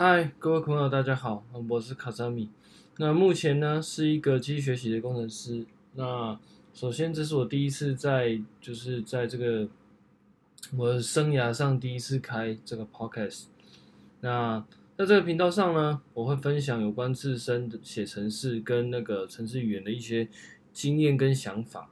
[0.00, 2.48] 嗨，各位朋友，大家好，我是卡扎米。
[2.98, 5.66] 那目前呢是一个机器学习的工程师。
[5.94, 6.38] 那
[6.72, 9.68] 首先，这是我第一次在，就是在这个
[10.76, 13.46] 我生涯上第一次开这个 podcast。
[14.20, 14.64] 那
[14.96, 20.28] 在这个频道上呢，我会分享有关自身的写程式跟那个程式语言的一些
[20.72, 21.90] 经验跟想法。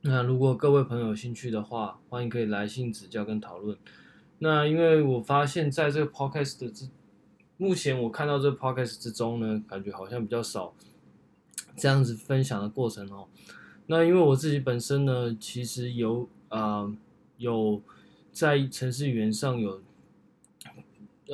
[0.00, 3.78] 那如果各位朋友有兴趣的话，欢迎可以来信指教跟讨论。
[4.40, 6.88] 那因为我发现在这个 podcast 的之
[7.56, 10.74] 目前我看到这个 podcast 之中呢，感觉好像比较少
[11.76, 13.28] 这样子分享的过程哦。
[13.86, 16.92] 那因为我自己本身呢，其实有啊、
[17.38, 17.82] 有
[18.32, 19.82] 在程式语言上有。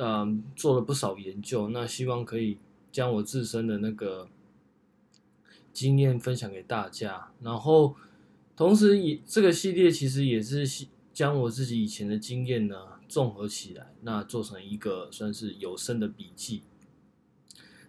[0.01, 2.57] 嗯，做了不少研究，那希望可以
[2.89, 4.29] 将我自身的那个
[5.73, 7.31] 经验分享给大家。
[7.41, 7.95] 然后，
[8.55, 12.77] 同时也这个系列其实也是将我自己以前的经验呢
[13.09, 16.61] 综合起来，那做成一个算是有声的笔记。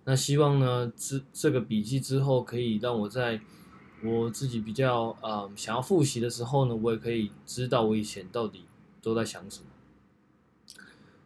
[0.05, 3.41] 那希望呢，这这个笔记之后可以让我在
[4.03, 8.65] 我自己比较啊、想要复习的时候呢，我也可以知道我以前到底
[9.01, 9.67] 都在想什么。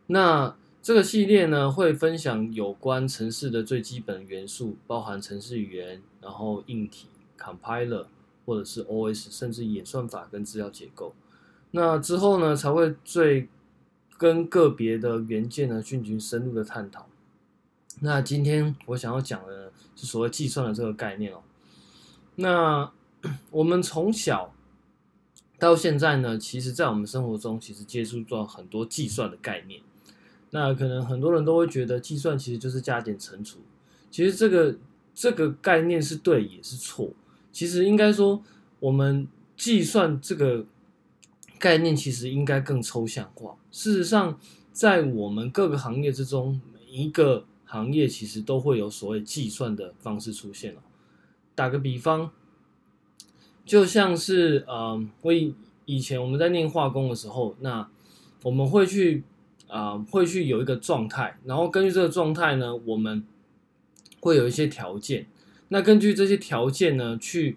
[0.08, 0.56] 那。
[0.84, 8.05] 这个系列呢，会分享有关城市的最基本元素，包含城市语言，然后硬体、compiler，
[8.44, 11.14] 或者是 OS，甚至演算法跟资料结构。
[11.70, 13.48] 那之后呢，才会最
[14.16, 17.06] 跟个别的元件呢进行深入的探讨。
[18.00, 21.42] 那今天我想要讲的是所谓计算的这个概念哦。
[22.36, 22.90] 那
[23.50, 24.52] 我们从小
[25.58, 29.80] 到现在呢，其实在我们生活中，其实接触到很多计算的概念。
[30.50, 33.58] 那可能很多人都会觉得计算其实就是加减乘除，
[34.10, 34.76] 其实这个
[35.14, 37.10] 这个概念是对也是错。
[37.52, 38.42] 其实应该说，
[38.80, 40.66] 我们计算这个
[41.64, 43.56] 概念其实应该更抽象化。
[43.70, 44.38] 事实上，
[44.70, 50.82] 在我们各个行业之中，每一个行业其实都会有所谓计算的方式出现了。
[51.54, 52.30] 打个比方，
[53.64, 55.55] 就像是呃，我以
[55.86, 57.89] 以前我们在念化工的时候，那
[58.42, 59.24] 我们会去。
[59.66, 63.27] 啊、会去有一个状态，然后根据这个状态呢，我们
[64.20, 65.27] 会有一些条件。
[65.68, 67.56] 那根据这些条件呢，去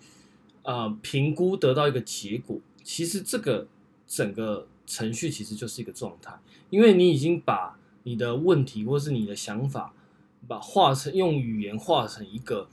[0.63, 2.59] 啊、评估得到一个结果。
[2.81, 3.67] 其实这个
[4.07, 9.94] 整个程序其实就是一个状态，因为你已经把你的问题或是你的想法，
[10.47, 12.69] 把化成用语言化成一个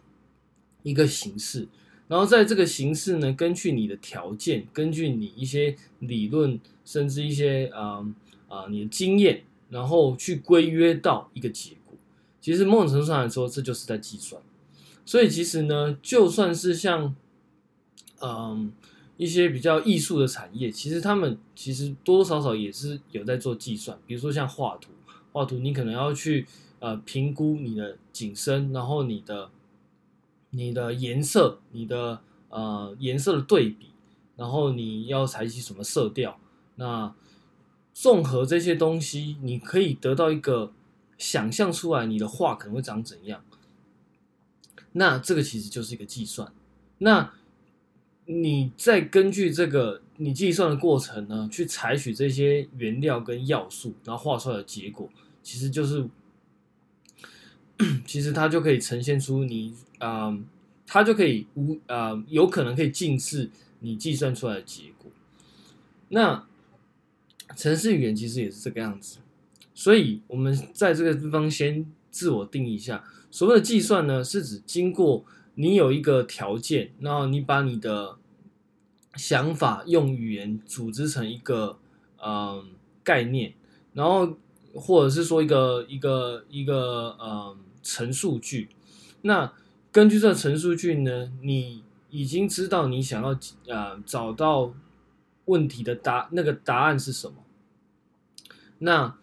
[0.82, 1.68] 一个形式，
[2.08, 8.06] 然后在这个形式呢，根据你的条件，根据你一些理论，甚至一些啊。
[8.46, 11.96] 啊，你的经验，然后去规约到一个结果。
[12.40, 14.40] 其实某种程度上来说，这就是在计算。
[15.04, 17.16] 所以其实呢，就算是像，
[18.20, 18.72] 嗯，
[19.16, 23.98] 一些比较艺术的产业，其实他们其实多多少少也是有在做计算。
[24.06, 24.90] 比如说像画图，
[25.32, 26.46] 画图你可能要去
[26.80, 29.50] 呃评估你的景深，然后你的
[30.50, 33.90] 你的颜色，你的呃颜色的对比，
[34.36, 36.38] 然后你要采取什么色调，
[36.76, 37.14] 那。
[37.96, 40.72] 综合这些东西，你可以得到一个
[41.16, 43.44] 想象出来，你的画可能会长怎样。
[44.90, 46.52] 那这个其实就是一个计算。
[46.98, 47.32] 那
[48.26, 55.08] 你再根据这个你计算的过程呢，去采取这些原料跟要素，然后画出来的结果，
[55.42, 56.08] 其实就是，
[58.06, 60.36] 其实它就可以呈现出你啊、
[60.86, 65.10] 它就可以无啊、有可能可以近似你计算出来的结果。
[66.08, 66.46] 那。
[67.56, 69.18] 程式语言其实也是这个样子，
[69.74, 75.24] 所以我们在这个地方先自我定义一下，所谓的计算呢，是指经过
[75.54, 78.16] 你有一个条件，然后你把你的
[79.14, 81.78] 想法用语言组织成一个
[82.24, 82.70] 嗯
[83.02, 83.54] 概念，
[83.92, 84.36] 然后
[84.74, 88.68] 或者是说一个一个一个嗯陈述句，
[89.22, 89.52] 那
[89.90, 94.74] 根据这陈述句呢，你已经知道你想要呃找到。
[95.46, 97.44] 问题的答那个答案是什么？
[98.78, 99.14] 那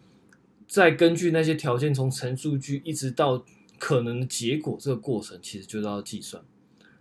[0.68, 3.44] 再根据那些条件，从陈述句一直到
[3.82, 6.40] 可能的结果，这个过程其实就要计算。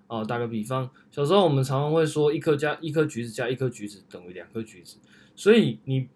[0.07, 4.97] 哦，打个比方，小时候我们常常会说，一颗加一颗橘子加一颗橘子等于两颗橘子。
[5.35, 6.07] 所以你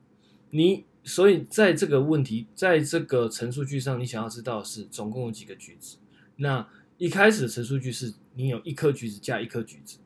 [0.49, 5.97] 你所以在这个问题，在这个陈述句上，你想要知道是总共有几个橘子？
[6.37, 6.67] 那
[6.97, 9.99] 一开始的陈述句是你有一颗橘子加一颗橘子。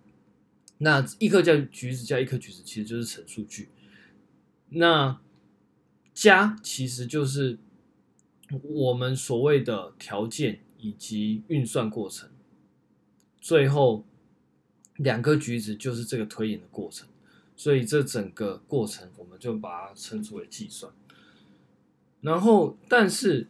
[0.80, 3.70] 那一颗加橘子加一颗橘子，其实就是陈述句。
[4.68, 5.22] 那
[6.14, 7.58] 加其实就是
[8.64, 12.30] 我们所谓的条件以及运算过程。
[13.40, 14.06] 最后
[14.96, 17.08] 两个橘子就是这个推演的过程。
[17.56, 20.94] 所以这整个过程我们就把它称之为计算。
[22.22, 23.48] 然后，但是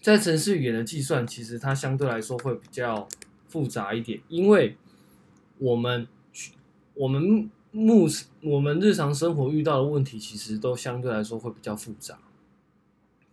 [0.00, 3.08] 在程式语言的计算，其实它相对来说会比较
[3.46, 4.76] 复杂一点，因为
[5.58, 6.08] 我们
[6.94, 8.08] 我们目
[8.42, 12.18] 我们日常生活遇到的问题，其实都相对来说会比较复杂。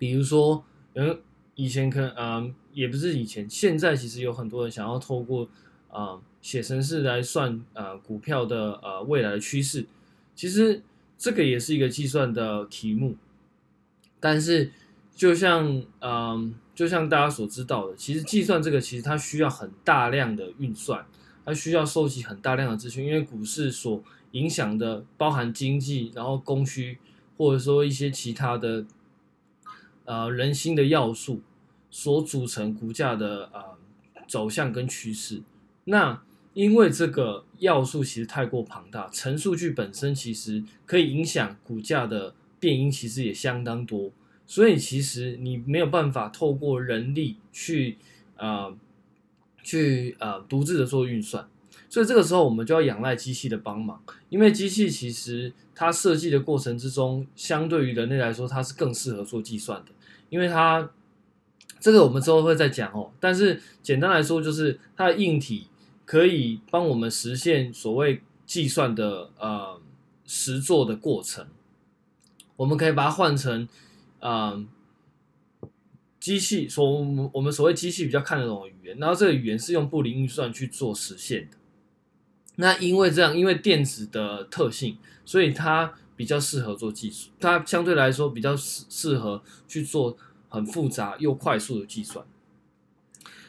[0.01, 0.63] 比如说，
[0.95, 1.19] 嗯，
[1.53, 5.47] 以前可能啊、也不是以前，现在其实有很多人想要透过
[5.91, 9.85] 啊、写程式来算啊、呃、股票的呃未来的趋势，
[10.33, 10.81] 其实
[11.19, 13.15] 这个也是一个计算的题目，
[14.19, 14.71] 但是。
[15.13, 21.05] 就像嗯，就像大家所知道的，其实计算这个其实它需要很大量的运算，
[21.45, 24.01] 它需要收集很大量的资讯，因为股市所
[24.31, 26.97] 影响的包含经济，然后供需，
[27.37, 28.83] 或者说一些其他的
[30.05, 31.41] 呃人心的要素
[31.89, 33.77] 所组成股价的呃
[34.27, 35.41] 走向跟趋势。
[35.85, 36.21] 那
[36.53, 44.11] 因为这个要素其实太过庞大，陈述句本身其实可以影响股价的变因，其实也相当多。
[44.45, 47.97] 所以其实你没有办法透过人力去，
[48.35, 48.75] 呃，
[49.63, 51.47] 去呃独自的做运算，
[51.91, 59.91] 所以这个时候我们就要仰赖机器的帮忙，因为机器其实它设计的过程之中，相对于人类来说，它是更适合做计算的，
[60.29, 60.89] 因为它
[61.81, 63.11] 这个我们之后会再讲哦。
[63.19, 65.67] 但是简单来说，就是它的硬体
[66.05, 69.81] 可以帮我们实现所谓计算的呃
[70.25, 71.45] 实作的过程，
[72.55, 73.67] 我们可以把它换成。
[74.21, 74.67] 嗯，
[76.19, 81.57] 机器所我们我们所谓机器比较看得懂的语言，然后这个语言是用布林运算去做实现的。
[82.61, 90.15] 那因为这样，因为电子的特性，所以它比较适合做技术，它相对来说比较适适合去做
[90.47, 92.23] 很复杂又快速的计算。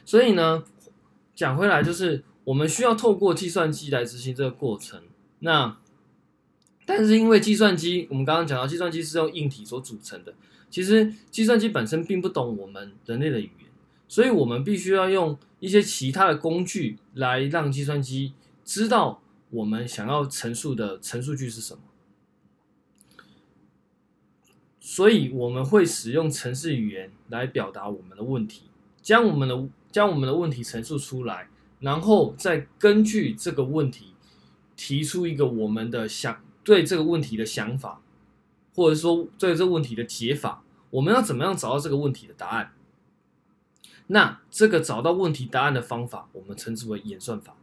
[0.07, 0.65] 所以呢，
[1.35, 5.03] 讲回来就是我们需要透过计算机来执行这个过程。
[5.41, 5.77] 那
[6.87, 10.33] 但是因为计算机，我们刚刚讲到计算机是用硬体所组成的。
[10.71, 13.69] 其实计算机本身并不懂我们人类的语言，
[14.09, 18.33] 所以我们必须要用一些其他的工具来让计算机
[18.65, 21.83] 知道我们想要陈述的陈述句是什么。
[24.81, 28.65] 所以我们会使用程式语言来表达我们的问题，
[29.01, 31.49] 将我们的将我们的问题陈述出来，
[31.81, 34.15] 然后再根据这个问题
[34.77, 38.01] 提出一个我们的想对这个问题的想法。
[38.75, 42.73] 或者说，对这个问题的解法，我们要怎么样找到这个问题的答案？
[44.07, 47.55] 那这个找到问题答案的方法，我们称之为演算法。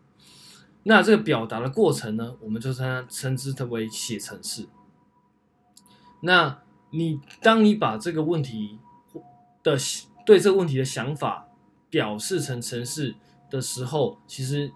[0.89, 4.67] 那这个表达的过程呢，我们就称称之它为写程式。
[6.23, 8.79] 那你当你把这个问题
[9.61, 9.77] 的
[10.25, 11.47] 对这个问题的想法
[11.91, 13.13] 表示成程式
[13.51, 14.71] 的时候，其实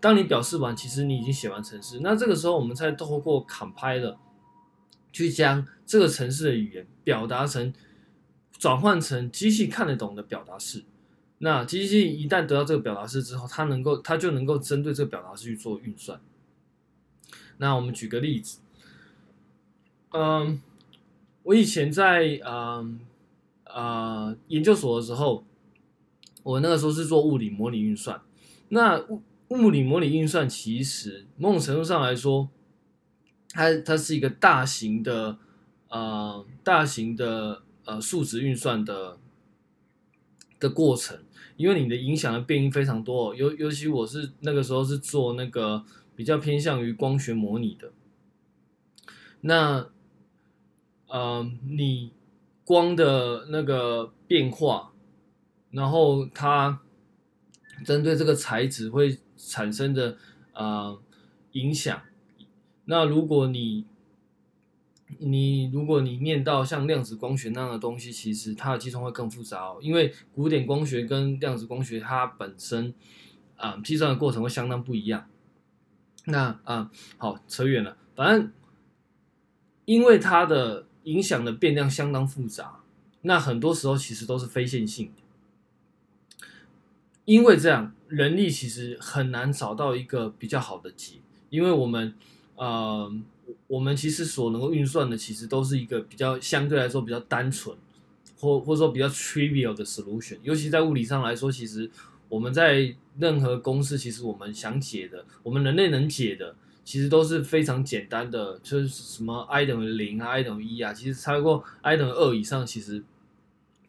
[0.00, 2.00] 当你表示完，其实你已经写完程式。
[2.00, 4.16] 那这个时候，我们再透过 compile。
[5.10, 7.72] 去将这个程式的语言表达成，
[8.52, 10.84] 转换成机器看得懂的表达式。
[11.38, 16.20] 那机器一旦得到这个表达式之后，它能够，它就能够针对这个表达式去做运算。
[17.58, 18.58] 那我们举个例子，
[20.10, 20.60] 嗯，
[21.42, 23.00] 我以前在嗯
[23.64, 25.44] 呃研究所的时候，
[26.42, 28.20] 我那个时候是做物理模拟运算。
[28.70, 32.48] 那物物理模拟运算其实某种程度上来说，
[33.50, 35.38] 它它是一个大型的，
[35.88, 39.18] 呃，大型的呃数值运算的
[40.60, 41.18] 的过程，
[41.58, 45.84] 因为你的影响的变因非常多，尤尤其我是那个时候是做那个
[46.14, 47.90] 比较偏向于光学模拟的，
[49.40, 49.90] 那
[51.08, 52.12] 呃，你
[52.64, 54.92] 光的那个变化，
[55.72, 56.80] 然后它
[57.84, 60.16] 针对这个材质会产生的
[60.52, 60.96] 呃
[61.52, 62.00] 影响。
[62.84, 63.84] 那如果你，
[65.16, 72.92] 你如果你念到像量子光学那样的东西，其实它的计算会更复杂哦，因为古典光学跟量子光学它本身
[73.56, 75.26] 啊计算的过程会相当不一样。
[76.26, 78.52] 那啊好扯远了，反正
[79.86, 82.80] 因为它的影响的变量相当复杂，
[83.22, 85.22] 那很多时候其实都是非线性的。
[87.24, 91.14] 因为这样，人力其实很难找到一个比较好的解，
[91.48, 92.14] 因为我们。
[92.60, 93.08] 呃，
[93.68, 97.76] 我们其实所能够运算的，其实都是一个比较相对来说比较单纯，
[98.40, 100.38] 或或者说比较 trivial 的 solution。
[100.42, 101.88] 尤其在物理上来说，其实
[102.28, 113.04] 我们在任何公式，其实我们想解的，我们人类能解的，其实都是非常简单的，就是什么 i 等于零啊，i 等于一啊，其实超过 i 等于二以上，其实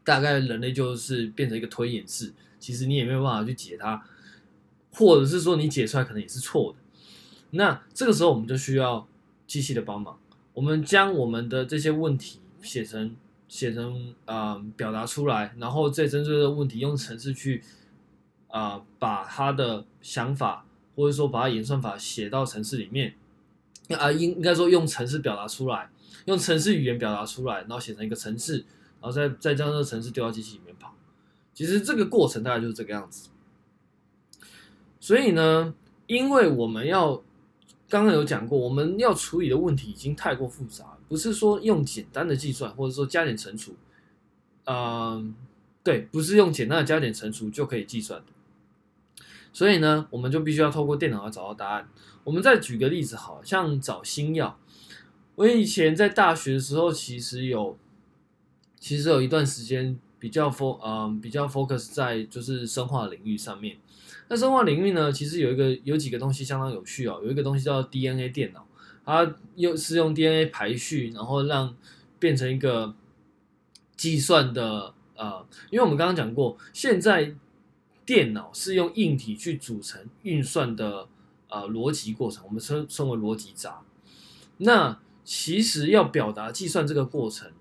[0.03, 4.03] 大概人类就是变成一个推演式，其实你也没有办法去解它，
[4.91, 6.79] 或者是说你解出来可能也是错的。
[7.51, 9.07] 那这个时候我们就需要
[9.49, 10.15] 机器的帮忙。
[10.53, 13.15] 我们将我们的这些问题写成
[13.47, 17.63] 写成啊、表达出来，然后再针对这个问题用程式去
[18.47, 20.65] 啊、把他的想法
[20.95, 23.15] 或者说把他演算法写到程式里面
[23.97, 25.89] 啊，应应该说用程式表达出来，
[26.25, 28.57] 用程式语言表达出来，然后写成一个程式，
[29.01, 30.93] 然后再再将这个程式丢到机器里面跑。
[31.55, 33.29] 其实这个过程大概就是这个样子。
[34.99, 35.73] 所以呢，
[36.05, 37.23] 因为我们要。
[37.89, 43.75] 刚刚有讲过，我们要处理的问题已经太过复杂，不是说用简单的计算或者说加减乘除，
[44.65, 45.33] 嗯、
[45.83, 48.27] 对，不是用简单的加减乘除就可以计算的。
[49.51, 51.89] 所以呢，我们就必须要透过电脑来找到答案。
[52.23, 54.59] 我们再举个例子好，像找新药。
[55.33, 57.75] 我以前在大学的时候，其实有，
[58.79, 63.77] 其实有一段时间比较 fo，嗯、比较 focus 在就是生化领域上面。
[64.29, 67.19] 那生化领域呢，其实有一个有几个东西相当有趣哦。
[67.23, 68.65] 有一个东西叫 DNA 电脑，
[69.03, 71.75] 它又是用 DNA 排序，然后让
[72.19, 72.93] 变成一个
[73.97, 77.33] 计算的呃，因为我们刚刚讲过，现在
[78.05, 81.07] 电脑是用硬体去组成运算的
[81.47, 83.81] 呃逻辑过程，我们称称为逻辑闸。
[84.57, 87.51] 那其实要表达计算这个过程，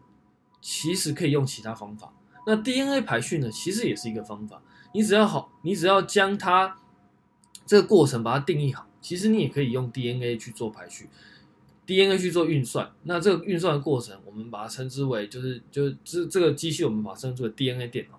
[0.61, 2.13] 其实可以用其他方法。
[2.47, 4.61] 那 DNA 排序呢，其实也是一个方法。
[4.93, 6.79] 你只要好，你只要将它
[7.67, 11.09] 这个过程把它定义好，其实你也可以用 DNA 去做排序
[11.85, 12.91] ，DNA 去做运算。
[13.03, 18.19] 那这个运算的过程，我们把它称之为就是就是这这个机器，我们把它称之为 DNA 电脑。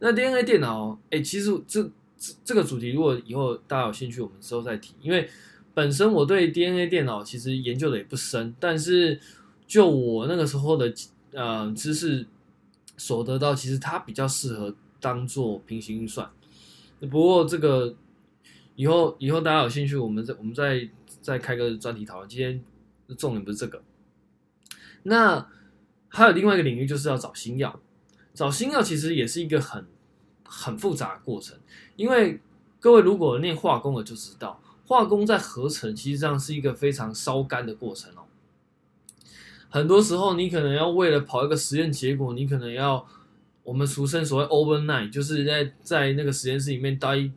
[0.00, 1.82] 那 DNA 电脑，哎，其实这
[2.18, 4.94] 这这个主题，如果以后大家有兴趣，我们之后再提。
[5.00, 5.28] 因为
[5.72, 9.20] 本身我对 DNA 电脑其实研究的也不深，但是
[9.66, 10.92] 就我那个时候的
[11.32, 12.26] 呃知识
[12.96, 14.74] 所得到，其实它比较适合。
[15.00, 16.30] 当做平行运算，
[17.00, 17.96] 不过这个
[18.76, 20.88] 以后以后大家有兴趣，我们再我们再
[21.22, 22.28] 再开个专题讨论。
[22.28, 22.62] 今天
[23.16, 23.82] 重点不是这个。
[25.04, 25.48] 那
[26.08, 27.80] 还有另外一个领域，就是要找新药。
[28.34, 29.86] 找新药其实也是一个很
[30.44, 31.58] 很复杂的过程，
[31.96, 32.40] 因为
[32.78, 38.24] 各位如果念化工的就知道，化工在合成其实上是一个非常烧肝的过程哦。
[39.70, 43.06] 很多时候你可能要为了跑一个实验结果，你可能要。
[43.70, 47.30] 我们俗称所谓 overnight，就是在在那个实验室里面待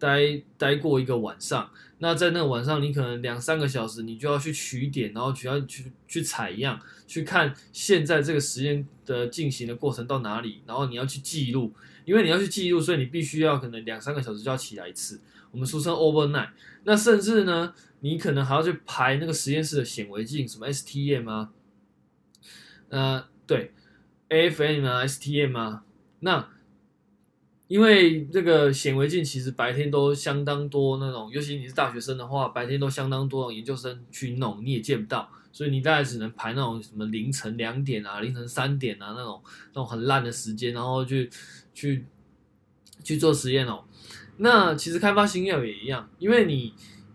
[0.00, 1.70] 待待过一个晚上。
[1.98, 11.72] 那在那个晚上，你可能两三个小时，你就要去取点，然后去要去去采样，去看现在这个实验的进行的过程到哪里，然后你要去记录，
[12.04, 15.20] 因为你要去记录，所以你必须要可能两三个小时就要起来一次。
[15.52, 16.48] 我们俗称 overnight。
[16.82, 21.52] 那甚至呢，你可能还要去排那个实验室的显微镜，什么 STM 啊，
[22.88, 23.70] 呃，对。
[24.30, 25.84] AFM 啊，STM 啊，
[26.20, 26.48] 那
[27.68, 41.28] 因为这个显微镜其实白天都相当多那种，尤其你是大学生的话，白天都相当多研究生去弄，你也见不到，所以你大概只能排那种什么凌晨两点啊、凌晨三点啊那种那种很烂的时间，然后去
[41.74, 42.06] 去
[43.04, 43.84] 去做实验哦。
[44.38, 46.72] 那其实开发新药也一样，因为你。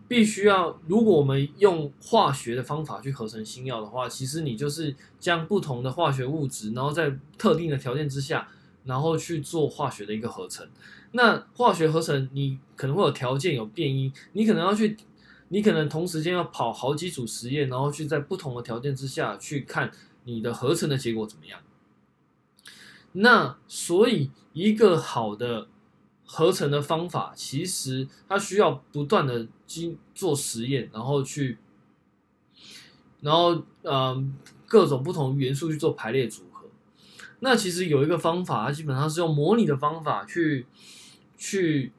[0.08, 8.48] 必须要，如果我们用化学的方法去合成新药的话，其实你就是将不同的化学物质，然后在特定的条件之下，
[8.84, 10.64] 然后去做化学的一个合成。
[11.12, 14.96] 那化学合成，你可能会有条件有变异，你可能要去，
[15.48, 19.90] 你可能同时间要跑好几组实验，然后去在不同的条件之下去看
[20.24, 21.58] 你的合成的结果怎么样。
[23.12, 25.68] 那所以一个好的。
[26.28, 31.56] 合成的方法其实它需要不断的经做实验，然后去，
[33.20, 34.24] 然后嗯、呃、
[34.66, 36.68] 各种不同元素去做排列组合。
[37.38, 40.66] 那其实有一个方法，它基本上是用模拟的方法去
[41.38, 41.92] 去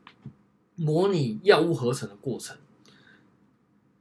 [0.76, 2.58] 模拟药物合成的过程。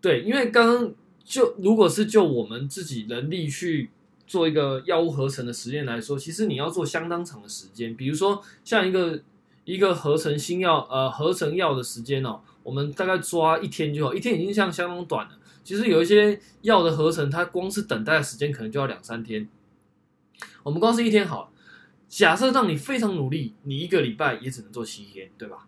[0.00, 0.92] 对，因为刚刚
[1.24, 3.90] 就如果是就我们自己能力去
[4.26, 7.96] 做一个药物合成的实验来说，其实你要做相当长的时间。
[7.96, 9.22] 比如说像一个。
[9.66, 15.36] 一个合成新药，呃，合成药的时间哦，我们大概抓一天就好，一天已经像相当短了。
[15.64, 19.48] 其实有一些药的合成，它光是等待的时间可能就要两三天。
[20.62, 21.52] 我们光是一天好，
[22.08, 25.66] 假设让你非常努力，你一个礼拜也只能做七天，对吧？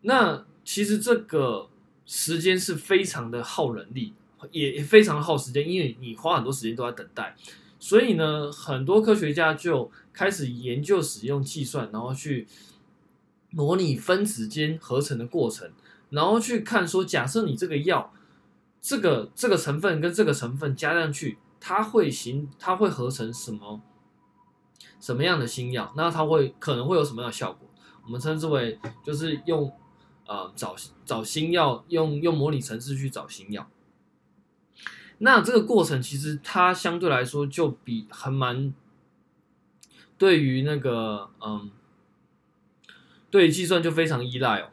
[0.00, 1.68] 那其实这个
[2.04, 4.14] 时间是非常的耗人力，
[4.50, 7.36] 也非常耗时间，因为你花很多时间都在等待。
[7.78, 12.48] 所以呢，很多科学家就开始研究使用计算，然后去。
[13.50, 15.72] 模拟分子间合成的过程，
[16.10, 18.12] 然后去看说，假设你这个药，
[18.80, 23.80] 这个这个成分跟这个成分加上去，它会形，它会合成什么
[25.00, 25.92] 什么样的新药？
[25.96, 27.68] 那它会可能会有什么样的效果？
[28.04, 29.72] 我们称之为就是用
[30.26, 33.68] 呃找找新药，用用模拟程式去找新药。
[35.18, 38.72] 那这个过程其实它相对来说就比还蛮
[40.16, 41.70] 对于那个嗯，
[43.30, 44.68] 对计算就非常依赖哦。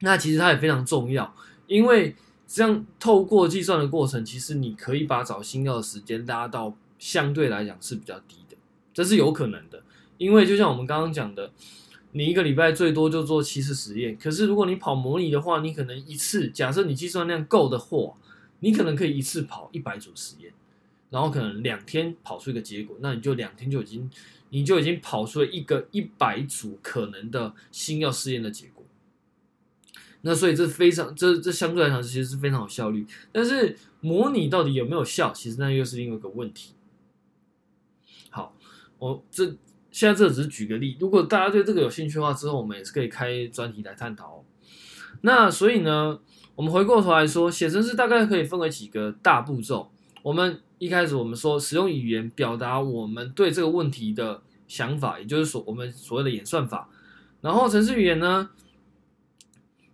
[0.00, 1.34] 那其实它也非常重要，
[1.66, 2.14] 因为
[2.46, 8.56] 这样透过计算的过程，其实你可以把找新药的时间拉到相对来讲是比较低的，
[8.94, 9.82] 这是有可能的。
[10.18, 11.52] 因为就像我们刚刚讲的，
[12.12, 18.14] 你一个礼拜最多就做七次实验，可是如果你跑模拟的话，你可能一次，假设你计算量够的话，
[18.60, 20.52] 你可能可以一次跑一百组实验，
[21.10, 24.10] 然后可能两天跑出一个结果，那你就两天就已经，
[24.50, 28.84] 你就已经跑出了一个一百组可能的新药试验的结果。
[30.22, 36.74] 那所以这非常，这这相对来讲其实是非常有效率，但是模拟到底有没有效，其实那又是另外一个问题。
[38.30, 38.56] 好，
[38.98, 39.56] 我这。
[39.90, 44.44] 现在这只是举个例，如果大家对这个有兴趣的话，之后我们也是可以开专题来探讨。
[45.22, 46.20] 那所以呢，
[46.54, 49.90] 我们回过头来说，写程式大概可以分为几个大步骤。
[50.22, 56.88] 我们一开始我们说使用语言表达我们对这个问题的想法，也就是说我们所谓的演算法。
[57.40, 58.50] 然后程式语言呢，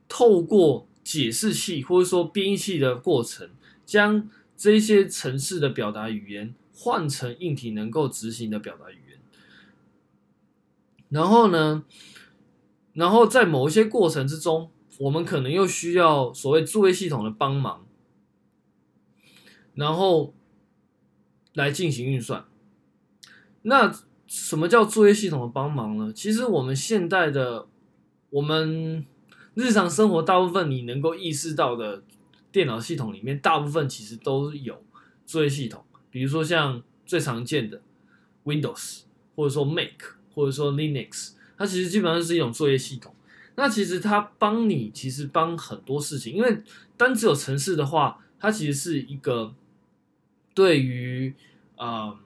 [0.09, 3.51] 透过解释器或者说编译器的过程，
[3.85, 9.19] 将这些程式的表达语言换成硬体能够执行的表达语言。
[11.09, 11.85] 然后呢，
[12.93, 17.87] 然后在某一些过程之中，我们可能又需要所谓作业系统的帮忙，
[19.75, 20.35] 然后
[21.55, 22.45] 来进行运算。
[23.63, 23.93] 那
[24.27, 26.13] 什么叫作业系统的帮忙呢？
[26.13, 27.67] 其实我们现代的，
[28.31, 29.07] 我们
[29.55, 32.03] 日常生活大部分你能够意识到的
[32.53, 34.85] 电脑系统里面，大部分其实都有
[35.25, 37.81] 作业系统，比如说像最常见的
[38.45, 39.01] Windows，
[39.35, 40.15] 或者说 Mac。
[40.35, 43.15] 或者说 Linux，它其实基本上是一种作业系统。
[43.55, 46.35] 那其实它帮你，其实帮很多事情。
[46.35, 46.61] 因为
[46.97, 49.55] 单只有程式的话，它其实是一个
[50.55, 51.35] 对于
[51.77, 52.17] 呃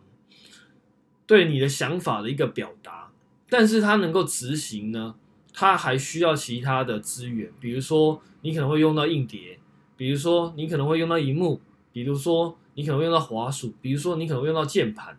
[1.27, 3.11] 对你的想法的一个表达。
[3.51, 5.15] 但是它能够执行呢，
[5.55, 7.51] 它还需要其他的资源。
[7.59, 9.59] 比如说你可能会用到硬碟，
[9.97, 11.59] 比如说你可能会用到荧幕，
[11.91, 15.19] 比如说你可能会用到滑鼠，比如说你可能会用到键盘，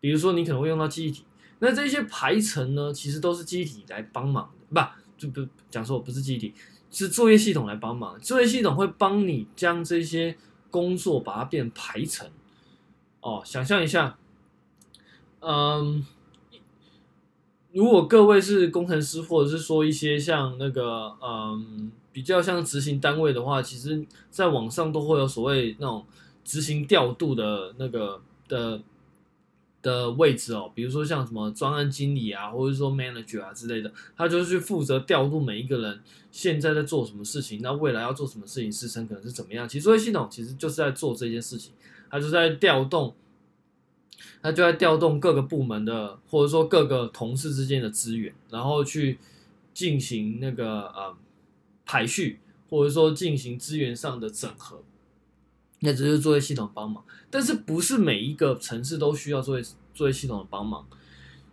[0.00, 1.24] 比如说你可能会用到记忆体。
[1.60, 6.52] 那这些排程呢，其实都是记忆体来帮忙的，不，就不讲说不是记忆体，
[6.90, 8.18] 是作业系统来帮忙。
[8.18, 10.36] 作业系统会帮你将这些
[10.72, 12.28] 工作把它变排程。
[13.20, 14.18] 哦，想象一下，
[15.38, 16.04] 嗯，
[17.70, 26.04] 如果各位是工程师，或者是说一些像那个，嗯，比较像执行单位的话，其实在网上都会有所谓那种
[26.42, 28.80] 执行调度的那个的。
[29.82, 39.68] 的位置哦，比如说像什么专案经理啊，或者说 manager 啊之类的，他就是去负责调度每一个人现在在做什么事情，那未来要做什么事情，时程可能是怎么样。
[39.68, 41.72] 其实作业系统其实就是在做这件事情，
[42.08, 43.14] 他就在调动，
[44.40, 49.18] 他就在调动各个部门的或者说各个同事之间的资源，然后去
[49.74, 51.16] 进行那个呃
[51.84, 52.38] 排序，
[52.70, 54.82] 或者说进行资源上的整合。
[55.84, 60.86] 那只是作业系统帮忙，但是不是每一个程式都需要作业作业系统的帮忙。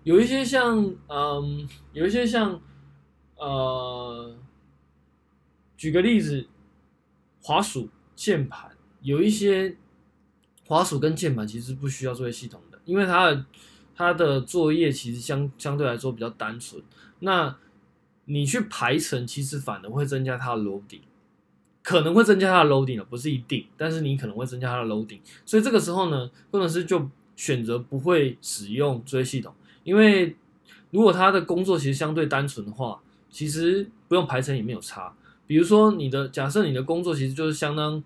[0.03, 2.61] 有一些像，嗯，有一些像，
[3.37, 4.37] 呃，
[5.75, 6.47] 举个例子，
[7.41, 8.69] 滑鼠、键盘，
[9.01, 9.75] 有一些
[10.67, 13.45] 滑鼠跟键盘其实不需要作业系统的，因为它的
[13.95, 16.81] 它的作业其实相相对来说比较单纯。
[17.19, 17.57] 那
[18.25, 21.01] 你去排程，其实反而会增加它的罗比。
[21.89, 29.51] 可能会增加它的 loading 了，不是一定，但是你可能会增加它的 loading，所以这个时候呢，工程师就选择不会使用作业系统，
[29.83, 30.35] 因为
[30.91, 35.11] 如果他的工作其实相对单纯的话，其实不用排程也没有差。
[35.47, 38.03] 比如说你的假设你的工作其实就是相当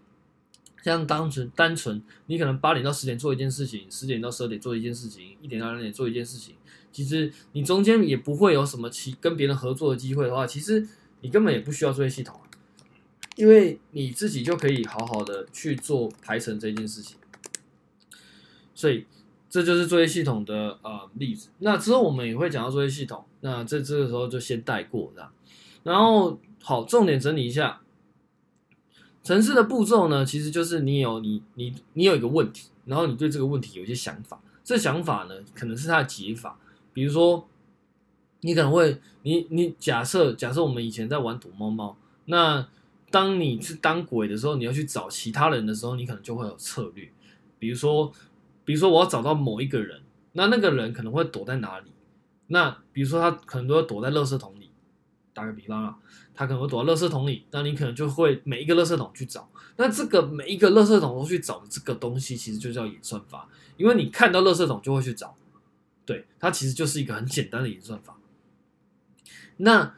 [0.81, 6.55] 相当单纯单纯，你可能八点到十点做一件事情，十点到十二点做一件事情，一点到两点做一件事情，
[6.93, 10.87] 其实你中间也不会有什么其跟别人合作的机会的话，其实
[11.19, 12.39] 你根本也不需要作业系统。
[13.35, 17.17] 因为你自己就可以好好的去做排程这件事情，
[18.75, 19.05] 所以
[19.49, 21.49] 这就是作业系统的呃例子。
[21.59, 25.31] 那之后我们也会讲到作业系统，那这这个时候就先带过这样。
[25.83, 27.81] 然后好，重点整理一下，
[29.23, 36.57] 程式的步骤呢，其实就是你有你你你有一个问题，然后你对这个问题有一些想法，这想法呢可能是它的解法，
[36.93, 37.47] 比如说
[38.41, 42.67] 你可能会你你假设假设我们以前在玩躲猫猫，那
[43.13, 47.07] 当你是当鬼的时候，你要去找其他人的时候，你可能就会有策略。
[47.59, 48.11] 比如说，
[48.65, 51.91] 比如说我要找到某一个人，那那个人可能会躲在哪里？
[52.47, 54.71] 那比如说他可能都会躲在垃圾桶里，
[55.31, 55.99] 打个比方啊，
[56.33, 59.47] 他可能会躲到垃圾桶里，那你可能就会每一个垃圾桶去找。
[59.75, 63.47] 那这个每一个垃圾桶都去找的这个东西，其实就叫演算法，
[63.77, 65.35] 因为你看到垃圾桶就会去找，
[66.03, 68.17] 对，它其实就是一个很简单的演算法。
[69.57, 69.93] 那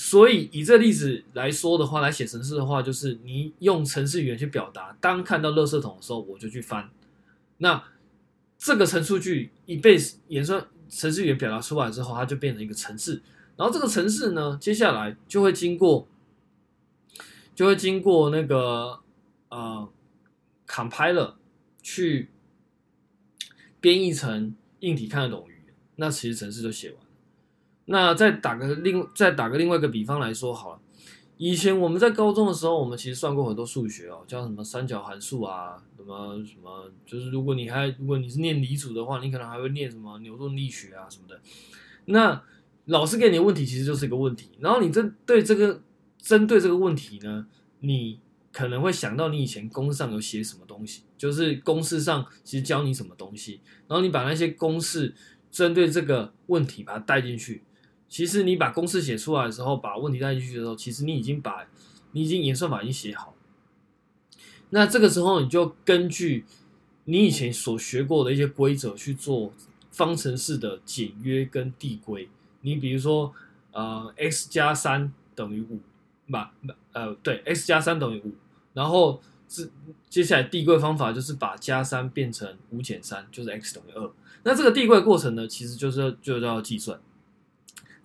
[0.00, 6.88] 所以以这例子来说的话，来写程式的话，就是你用程式语言去表达，当看到垃圾桶的时候，我就去翻。
[7.56, 7.82] 那
[8.56, 13.20] 这个陈述句一被演算程式语言表达出来之后，它就变成一个程式。
[13.56, 16.06] 然后这个程式呢，接下来就会经过，
[17.56, 19.00] 就会经过那个
[19.48, 19.88] 呃
[20.64, 21.34] compiler
[21.82, 22.30] 去
[23.80, 25.74] 编译成硬体看得懂语言。
[25.96, 27.07] 那其实程式就写完。
[27.90, 30.80] 那再打个另再打个另外一个比方来说好了，
[31.38, 41.40] 以前我们在高中的时候，我们其实算过很多数学哦，叫什么三角函数啊，什么什么，就是如果你还如果你是念理组的话，你可能还会念什么牛顿力学啊什么的。
[42.04, 42.42] 那
[42.84, 45.80] 老师给你的问题其实就是一个问题，然后你针对这个
[46.18, 47.46] 针对这个问题呢，
[47.80, 48.20] 你
[48.52, 55.14] 可能会想到你以前公式上有写什么东西，就是公式上其实教你什么东西，然后你把那些公式
[55.50, 57.62] 针对这个问题把它带进去。
[58.08, 61.66] 其实你把公式写出来的时候，把问题带进去的时候，其实你已经把
[62.12, 63.34] 你已经演算法已经写好。
[64.70, 66.44] 那这个时候你就根据
[67.04, 69.52] 你以前所学过的一些规则去做
[69.90, 72.28] 方程式的简约跟递归。
[72.62, 73.32] 你比如说，
[73.72, 75.80] 呃，x 加三等于五，
[76.30, 76.52] 吧，
[76.92, 78.32] 呃，对，x 加三等于五，
[78.74, 79.70] 然后是
[80.08, 84.10] 接下来递归方法就是把加三变成五减三，就是 x 等于二。
[84.42, 86.98] 那这个递归过程呢，其实就是就要计算。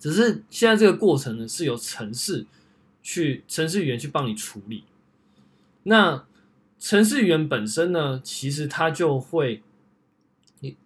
[0.04, 2.46] 只是现在这个过程呢，是由程式
[3.02, 4.84] 去程式语言去帮你处理。
[5.84, 6.26] 那
[6.78, 9.62] 程式语言本身呢，其实它就会，
[10.60, 10.76] 你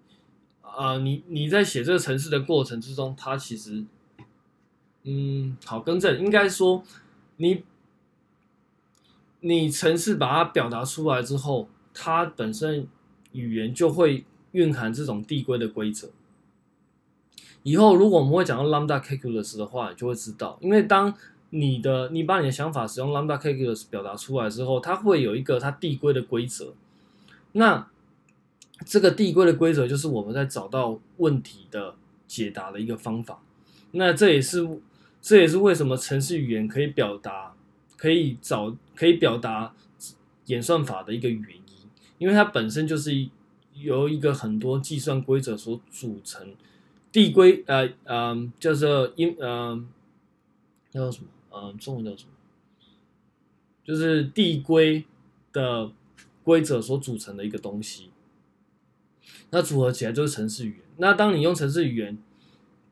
[0.61, 3.85] 啊、你你在写这个程式的过程之中，它其实，
[5.03, 6.85] 嗯，好，更正，应该说
[7.39, 7.65] 你
[9.41, 12.87] 你程式把它表达出来之后，它本身
[13.33, 16.09] 语言就会蕴含这种递归的规则。
[17.63, 21.13] 以后如果我们会讲到 Lambda Calculus 的话，你就会知道，因为当
[21.51, 26.73] 你的你把你的想法使用 Lambda Calculus 表达出来之后，它会有一个它递归的规则。
[27.53, 27.89] 那
[28.87, 31.95] 这个递归的规则就是我们在找到问题的
[32.27, 33.41] 解答的一个方法。
[33.93, 34.67] 那这也是
[35.21, 37.55] 这也是为什么程式语言可以表达
[37.97, 39.75] 可以找可以表达
[40.47, 43.29] 演算法的一个原因，因为它本身就是
[43.75, 46.55] 由一个很多计算规则所组成。
[47.11, 49.85] 递归呃呃叫做因呃
[50.91, 52.31] 叫什么呃中文叫什么？
[53.85, 55.05] 就是递归
[55.53, 55.91] 的
[56.45, 58.11] 规则所组成的一个东西。
[59.51, 60.81] 那组合起来就是程式语言。
[60.99, 62.19] 那当你用程式语言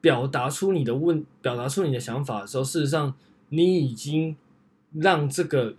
[0.01, 3.15] 表达出你的问，表达出你的想法的时候，事实上
[3.51, 4.37] 你已经
[4.93, 5.77] 让这个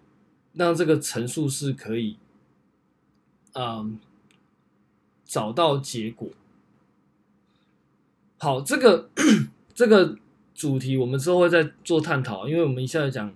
[0.54, 2.18] 让这个陈述式可以
[3.54, 4.00] 嗯、
[5.26, 6.30] 找到结果。
[8.40, 9.10] 好，这个
[9.74, 10.16] 这个
[10.54, 13.34] 主题我们之后会再做探讨，因为我们一下子讲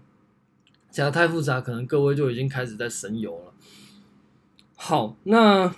[0.92, 3.54] 讲的太复杂，可能各位就已经开始在神游了。
[4.76, 5.74] 好，那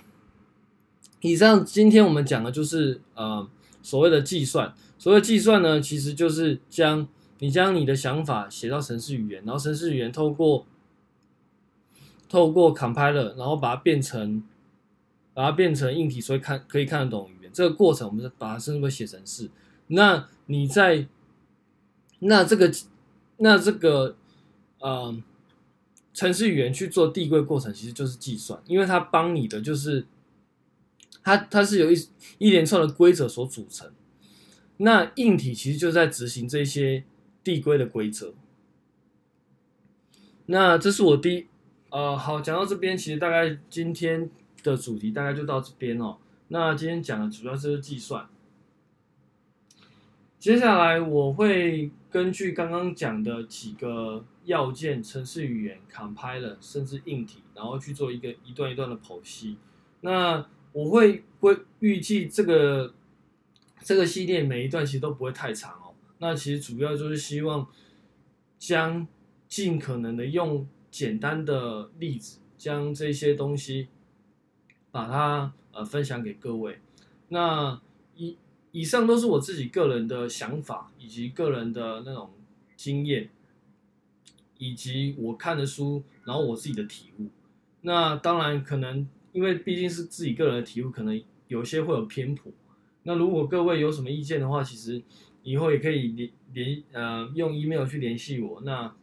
[1.20, 3.48] 以上今天我们讲的就是呃
[3.82, 7.08] 所谓的计算，所谓计算呢，其实就是将
[7.38, 10.66] 你将你的想法写到程式语言，然后程式语言透过
[12.28, 14.42] 透过 compiler，然后把它变成
[15.34, 17.50] 把它变成硬体，所以看可以看得懂语言。
[17.52, 19.50] 这个过程，我们是把它甚至会写成是。
[19.88, 21.06] 那你在
[22.20, 22.72] 那这个
[23.36, 24.16] 那这个
[24.78, 25.14] 呃
[26.14, 30.06] 程式语言去做递归过程，其实就是计算，因为它帮你的就是
[31.22, 33.90] 它它是由一一连串的规则所组成。
[34.76, 37.04] 那硬体其实就在执行这些
[37.42, 38.34] 递归的规则。
[40.46, 41.46] 那这是我第一
[41.90, 44.30] 呃好讲到这边，其实大概今天
[44.64, 46.16] 的主题大概就到这边哦。
[46.48, 48.26] 那今天讲的主要是计算，
[50.38, 59.56] 接下来我会根据刚刚讲的几个要件，程式语言、compiler，甚至硬体，然后去做一个一段一段的剖析。
[60.00, 62.92] 那我会会预计这个
[63.80, 65.94] 这个系列每一段其实都不会太长哦。
[66.18, 67.66] 那其实主要就是希望
[68.58, 69.06] 将
[69.48, 73.88] 尽可能的用简单的例子，将这些东西
[74.94, 75.52] 把它。
[75.76, 76.78] 呃，分享给各位。
[77.30, 77.80] 那
[78.14, 78.36] 以
[78.70, 82.30] 以上都是我自己个人的想法，以及个人的那种
[82.76, 83.28] 经验，
[84.56, 87.26] 以及我看的书，然后我自己的体悟。
[87.80, 92.52] 那当然可能，因为毕竟是自己个人的体悟，可能有些会有偏颇。
[93.02, 95.02] 那如果各位有什么意见的话，其实
[95.42, 98.94] 以后也可以联联呃用 email 去联系我，那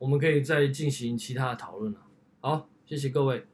[0.00, 2.00] 我们可以再进行其他的讨论了。
[2.40, 3.46] 好，谢谢各位。